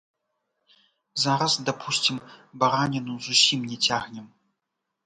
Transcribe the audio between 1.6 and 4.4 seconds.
дапусцім, бараніну зусім не цягнем.